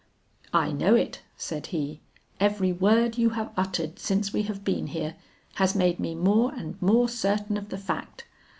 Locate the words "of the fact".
7.55-8.25